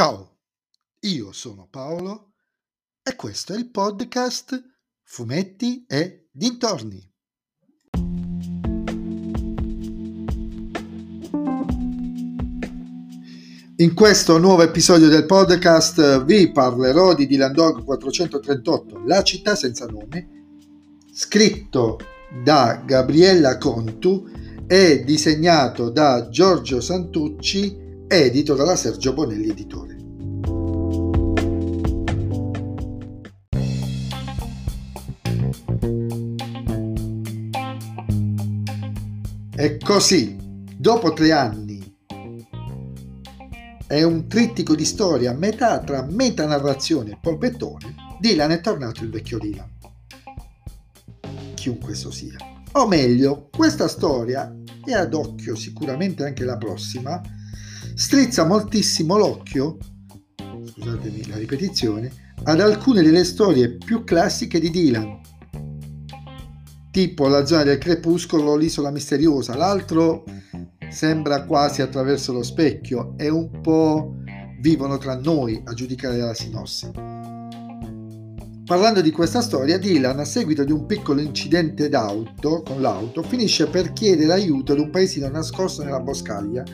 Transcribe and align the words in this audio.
Ciao, 0.00 0.38
io 1.00 1.30
sono 1.30 1.68
Paolo 1.70 2.32
e 3.02 3.14
questo 3.16 3.52
è 3.52 3.58
il 3.58 3.68
podcast 3.70 4.58
Fumetti 5.02 5.84
e 5.86 6.28
Dintorni. 6.32 7.06
In 13.76 13.92
questo 13.92 14.38
nuovo 14.38 14.62
episodio 14.62 15.08
del 15.08 15.26
podcast 15.26 16.24
vi 16.24 16.50
parlerò 16.50 17.12
di 17.12 17.26
Dylan 17.26 17.52
Dog 17.52 17.84
438, 17.84 19.02
La 19.04 19.22
città 19.22 19.54
senza 19.54 19.84
nome, 19.84 20.28
scritto 21.12 21.98
da 22.42 22.82
Gabriella 22.86 23.58
Contu 23.58 24.26
e 24.66 25.04
disegnato 25.04 25.90
da 25.90 26.30
Giorgio 26.30 26.80
Santucci, 26.80 27.88
edito 28.12 28.56
dalla 28.56 28.74
Sergio 28.74 29.12
Bonelli 29.12 29.50
Editore. 29.50 29.96
E 39.54 39.78
così, 39.78 40.36
dopo 40.76 41.12
tre 41.12 41.30
anni 41.30 41.78
è 43.86 44.02
un 44.02 44.26
trittico 44.26 44.74
di 44.74 44.84
storia 44.84 45.32
metà 45.32 45.78
tra 45.78 46.02
metanarrazione 46.02 47.12
e 47.12 47.18
polpettone, 47.20 47.94
Dylan 48.18 48.50
è 48.50 48.60
tornato 48.60 49.04
il 49.04 49.10
vecchio 49.10 49.38
Dylan. 49.38 49.70
Chiunque 51.54 51.92
esso 51.92 52.10
sia. 52.10 52.36
O 52.72 52.88
meglio, 52.88 53.50
questa 53.56 53.86
storia, 53.86 54.52
e 54.84 54.94
ad 54.94 55.14
occhio 55.14 55.54
sicuramente 55.54 56.24
anche 56.24 56.44
la 56.44 56.56
prossima, 56.56 57.20
strizza 58.00 58.46
moltissimo 58.46 59.18
l'occhio, 59.18 59.76
scusatemi 60.72 61.26
la 61.26 61.36
ripetizione, 61.36 62.10
ad 62.44 62.58
alcune 62.58 63.02
delle 63.02 63.24
storie 63.24 63.76
più 63.76 64.04
classiche 64.04 64.58
di 64.58 64.70
Dylan, 64.70 65.20
tipo 66.90 67.28
La 67.28 67.44
zona 67.44 67.64
del 67.64 67.76
crepuscolo, 67.76 68.56
L'isola 68.56 68.90
misteriosa, 68.90 69.54
l'altro 69.54 70.24
sembra 70.88 71.44
quasi 71.44 71.82
attraverso 71.82 72.32
lo 72.32 72.42
specchio. 72.42 73.12
E 73.18 73.28
un 73.28 73.60
po' 73.60 74.14
vivono 74.60 74.96
tra 74.96 75.20
noi 75.20 75.60
a 75.62 75.74
giudicare 75.74 76.16
la 76.16 76.32
sinossi. 76.32 76.90
Parlando 78.64 79.02
di 79.02 79.10
questa 79.10 79.42
storia, 79.42 79.76
Dylan, 79.76 80.20
a 80.20 80.24
seguito 80.24 80.64
di 80.64 80.72
un 80.72 80.86
piccolo 80.86 81.20
incidente 81.20 81.90
d'auto 81.90 82.62
con 82.62 82.80
l'auto, 82.80 83.22
finisce 83.22 83.66
per 83.66 83.92
chiedere 83.92 84.32
aiuto 84.32 84.72
ad 84.72 84.78
un 84.78 84.88
paesino 84.88 85.28
nascosto 85.28 85.84
nella 85.84 86.00
boscaglia, 86.00 86.64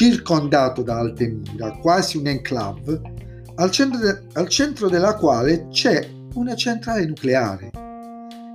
circondato 0.00 0.80
da 0.80 0.98
alte 0.98 1.28
mura, 1.28 1.72
quasi 1.72 2.16
un 2.16 2.26
enclave, 2.26 3.02
al 3.56 3.70
centro, 3.70 3.98
de- 3.98 4.22
al 4.32 4.48
centro 4.48 4.88
della 4.88 5.14
quale 5.14 5.66
c'è 5.68 6.08
una 6.32 6.54
centrale 6.54 7.04
nucleare 7.04 7.70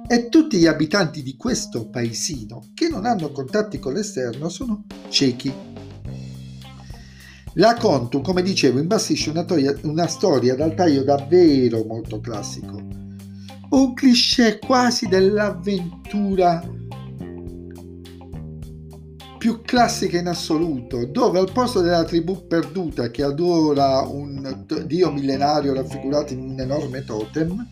e 0.08 0.30
tutti 0.30 0.58
gli 0.58 0.66
abitanti 0.66 1.22
di 1.22 1.36
questo 1.38 1.88
paesino 1.88 2.72
che 2.74 2.90
non 2.90 3.06
hanno 3.06 3.30
contatti 3.30 3.78
con 3.78 3.94
l'esterno 3.94 4.50
sono 4.50 4.86
ciechi. 5.10 5.54
La 7.54 7.76
Contu, 7.76 8.22
come 8.22 8.42
dicevo, 8.42 8.80
imbastisce 8.80 9.30
una, 9.30 9.44
toia, 9.44 9.72
una 9.84 10.08
storia 10.08 10.56
dal 10.56 10.74
taglio 10.74 11.04
davvero 11.04 11.86
molto 11.86 12.20
classico, 12.22 12.82
un 13.70 13.94
cliché 13.94 14.58
quasi 14.58 15.08
dell'avventura 15.08 16.68
più 19.46 19.62
classica 19.62 20.18
in 20.18 20.26
assoluto, 20.26 21.06
dove 21.06 21.38
al 21.38 21.52
posto 21.52 21.82
della 21.82 22.04
tribù 22.04 22.48
perduta 22.48 23.12
che 23.12 23.22
adora 23.22 24.00
un 24.00 24.66
dio 24.88 25.12
millenario 25.12 25.72
raffigurato 25.72 26.34
in 26.34 26.40
un 26.40 26.60
enorme 26.60 27.04
totem, 27.04 27.64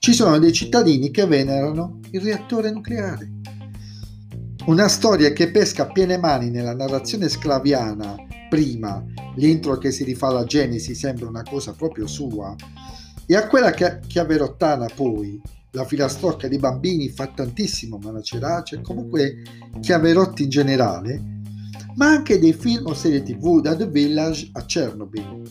ci 0.00 0.12
sono 0.12 0.40
dei 0.40 0.52
cittadini 0.52 1.12
che 1.12 1.24
venerano 1.24 2.00
il 2.10 2.20
reattore 2.20 2.72
nucleare. 2.72 3.30
Una 4.66 4.88
storia 4.88 5.32
che 5.32 5.52
pesca 5.52 5.84
a 5.84 5.92
piene 5.92 6.18
mani 6.18 6.50
nella 6.50 6.74
narrazione 6.74 7.28
sclaviana, 7.28 8.16
prima, 8.50 9.00
l'intro 9.36 9.78
che 9.78 9.92
si 9.92 10.02
rifà 10.02 10.26
alla 10.26 10.42
Genesi 10.42 10.96
sembra 10.96 11.28
una 11.28 11.44
cosa 11.48 11.74
proprio 11.74 12.08
sua, 12.08 12.56
e 13.24 13.36
a 13.36 13.46
quella 13.46 13.70
che, 13.70 14.00
che 14.04 14.18
a 14.18 14.24
Verottana 14.24 14.88
poi, 14.92 15.40
la 15.74 15.84
filastrocca 15.84 16.46
di 16.48 16.58
bambini 16.58 17.08
fa 17.08 17.26
tantissimo 17.26 17.98
Manacerace, 17.98 18.80
comunque 18.80 19.42
Chiaverotti 19.80 20.44
in 20.44 20.48
generale, 20.48 21.22
ma 21.96 22.06
anche 22.06 22.38
dei 22.38 22.52
film 22.52 22.86
o 22.86 22.94
serie 22.94 23.22
tv 23.22 23.60
da 23.60 23.74
The 23.74 23.86
Village 23.88 24.50
a 24.52 24.64
Chernobyl. 24.64 25.42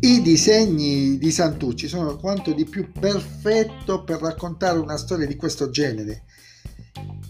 I 0.00 0.22
disegni 0.22 1.18
di 1.18 1.30
Santucci 1.32 1.88
sono 1.88 2.16
quanto 2.16 2.52
di 2.52 2.64
più 2.64 2.92
perfetto 2.92 4.04
per 4.04 4.20
raccontare 4.20 4.78
una 4.78 4.96
storia 4.96 5.26
di 5.26 5.34
questo 5.34 5.70
genere, 5.70 6.22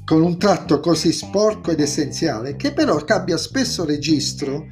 con 0.05 0.23
un 0.23 0.39
tratto 0.39 0.79
così 0.79 1.11
sporco 1.11 1.71
ed 1.71 1.81
essenziale, 1.81 2.57
che 2.57 2.75
però 2.75 2.97
cambia 3.05 3.39
spesso 3.39 3.87
registro 3.87 4.67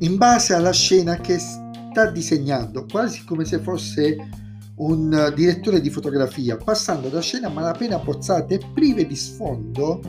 in 0.00 0.16
base 0.16 0.54
alla 0.54 0.72
scena 0.72 1.16
che 1.16 1.38
sta 1.38 2.08
disegnando, 2.12 2.86
quasi 2.88 3.24
come 3.24 3.44
se 3.44 3.58
fosse 3.58 4.46
un 4.78 5.32
direttore 5.34 5.80
di 5.80 5.90
fotografia, 5.90 6.56
passando 6.56 7.08
da 7.08 7.20
scene 7.20 7.46
a 7.46 7.50
malapena 7.50 7.98
pozzate 7.98 8.54
e 8.54 8.60
prive 8.72 9.06
di 9.06 9.16
sfondo 9.16 10.00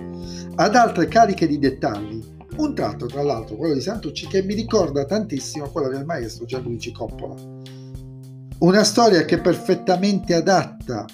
ad 0.56 0.76
altre 0.76 1.08
cariche 1.08 1.48
di 1.48 1.60
dettagli 1.60 2.38
un 2.60 2.76
tratto, 2.76 3.06
tra 3.06 3.24
l'altro, 3.24 3.56
quello 3.56 3.74
di 3.74 3.82
Santucci, 3.82 4.28
che 4.28 4.44
mi 4.44 4.54
ricorda 4.54 5.06
tantissimo 5.06 5.70
quello 5.70 5.88
del 5.88 6.06
maestro 6.06 6.46
Gianluigi 6.46 6.92
Coppola. 6.92 7.36
Una 8.60 8.84
storia 8.84 9.24
che 9.24 9.36
è 9.36 9.42
perfettamente 9.42 10.34
adatta 10.34 11.06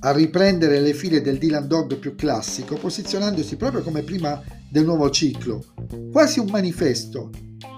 a 0.00 0.12
riprendere 0.12 0.78
le 0.80 0.94
file 0.94 1.20
del 1.20 1.38
Dylan 1.38 1.66
Dog 1.66 1.96
più 1.96 2.14
classico, 2.14 2.76
posizionandosi 2.76 3.56
proprio 3.56 3.82
come 3.82 4.02
prima 4.02 4.40
del 4.70 4.84
nuovo 4.84 5.10
ciclo, 5.10 5.64
quasi 6.12 6.38
un 6.38 6.46
manifesto. 6.48 7.30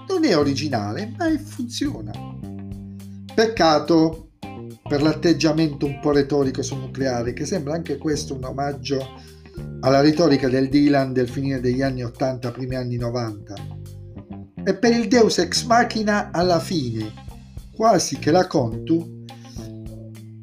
Non 0.07 0.23
è 0.23 0.37
originale, 0.37 1.15
ma 1.17 1.25
funziona. 1.39 2.30
Peccato 3.33 4.31
per 4.87 5.01
l'atteggiamento 5.01 5.85
un 5.85 5.99
po' 6.01 6.11
retorico 6.11 6.61
sul 6.61 6.79
nucleare, 6.79 7.33
che 7.33 7.45
sembra 7.45 7.73
anche 7.73 7.97
questo 7.97 8.35
un 8.35 8.43
omaggio 8.43 9.05
alla 9.81 10.01
retorica 10.01 10.49
del 10.49 10.69
Dylan 10.69 11.13
del 11.13 11.29
finire 11.29 11.59
degli 11.59 11.81
anni 11.81 12.03
80, 12.03 12.51
primi 12.51 12.75
anni 12.75 12.97
90. 12.97 13.53
E 14.63 14.75
per 14.75 14.93
il 14.93 15.07
Deus 15.07 15.37
ex 15.37 15.63
machina 15.65 16.31
alla 16.31 16.59
fine, 16.59 17.11
quasi 17.73 18.19
che 18.19 18.31
la 18.31 18.47
Contu 18.47 19.19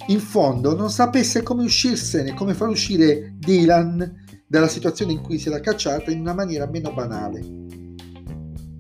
in 0.09 0.21
fondo 0.21 0.75
non 0.75 0.91
sapesse 0.91 1.43
come 1.43 1.65
uscirsene, 1.65 2.35
come 2.35 2.55
far 2.55 2.69
uscire 2.69 3.35
Dylan 3.37 4.25
dalla 4.47 4.69
situazione 4.69 5.13
in 5.13 5.21
cui 5.21 5.39
si 5.39 5.49
era 5.49 5.61
cacciata 5.61 6.11
in 6.11 6.21
una 6.21 6.33
maniera 6.33 6.67
meno 6.67 6.93
banale. 6.93 7.41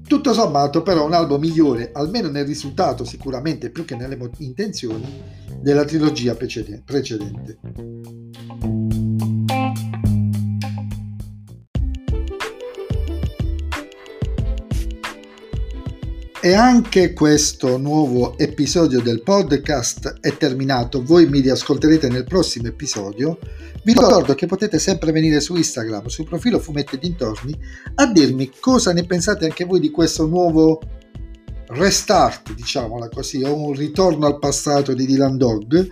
Tutto 0.08 0.32
sommato 0.32 0.82
però 0.82 1.04
un 1.04 1.12
album 1.12 1.38
migliore, 1.38 1.90
almeno 1.92 2.30
nel 2.30 2.46
risultato 2.46 3.04
sicuramente 3.04 3.68
più 3.68 3.84
che 3.84 3.94
nelle 3.94 4.16
intenzioni, 4.38 5.04
della 5.60 5.84
trilogia 5.84 6.34
precedente. 6.34 7.58
E 16.40 16.54
anche 16.54 17.14
questo 17.14 17.78
nuovo 17.78 18.38
episodio 18.38 19.00
del 19.00 19.24
podcast 19.24 20.18
è 20.20 20.36
terminato, 20.36 21.02
voi 21.02 21.28
mi 21.28 21.40
riascolterete 21.40 22.08
nel 22.08 22.22
prossimo 22.22 22.68
episodio. 22.68 23.40
Vi 23.82 23.92
ricordo 23.92 24.36
che 24.36 24.46
potete 24.46 24.78
sempre 24.78 25.10
venire 25.10 25.40
su 25.40 25.56
Instagram, 25.56 26.06
sul 26.06 26.26
profilo 26.26 26.60
Fumetti 26.60 26.96
Dintorni, 26.96 27.58
a 27.96 28.06
dirmi 28.06 28.52
cosa 28.60 28.92
ne 28.92 29.04
pensate 29.04 29.46
anche 29.46 29.64
voi 29.64 29.80
di 29.80 29.90
questo 29.90 30.26
nuovo 30.26 30.80
restart, 31.70 32.54
diciamola 32.54 33.08
così, 33.08 33.42
o 33.42 33.56
un 33.56 33.72
ritorno 33.72 34.26
al 34.26 34.38
passato 34.38 34.94
di 34.94 35.06
Dylan 35.06 35.36
Dog. 35.36 35.88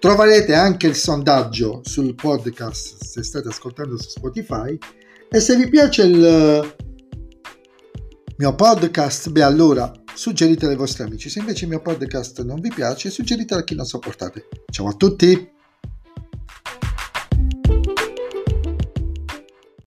Troverete 0.00 0.52
anche 0.52 0.88
il 0.88 0.96
sondaggio 0.96 1.82
sul 1.84 2.16
podcast 2.16 3.04
se 3.04 3.22
state 3.22 3.46
ascoltando 3.46 3.96
su 3.96 4.08
Spotify. 4.08 4.76
E 5.30 5.38
se 5.38 5.54
vi 5.54 5.68
piace 5.68 6.02
il 6.02 6.74
mio 8.38 8.54
podcast, 8.54 9.30
beh 9.30 9.42
allora 9.42 9.90
suggeritelo 10.14 10.70
ai 10.70 10.76
vostri 10.76 11.04
amici. 11.04 11.30
Se 11.30 11.38
invece 11.38 11.64
il 11.64 11.70
mio 11.70 11.80
podcast 11.80 12.42
non 12.42 12.60
vi 12.60 12.68
piace, 12.68 13.10
suggeritelo 13.10 13.60
a 13.60 13.64
chi 13.64 13.74
non 13.74 13.86
sopportate. 13.86 14.48
Ciao 14.70 14.88
a 14.88 14.92
tutti! 14.92 15.55